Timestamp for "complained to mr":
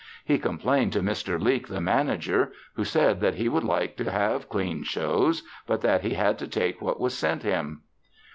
0.39-1.39